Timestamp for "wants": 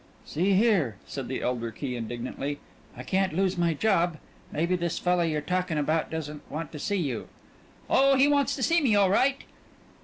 8.27-8.55